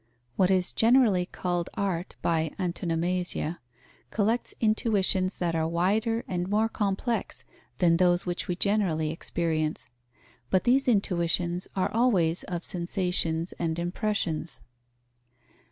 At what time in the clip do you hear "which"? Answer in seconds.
8.25-8.47